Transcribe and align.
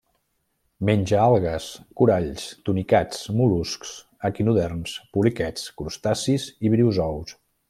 Menja 0.89 1.19
algues, 1.25 1.67
coralls, 2.01 2.47
tunicats, 2.69 3.21
mol·luscs, 3.41 3.93
equinoderms, 4.33 4.97
poliquets, 5.19 5.69
crustacis 5.83 6.49
i 6.69 6.75
briozous. 6.77 7.43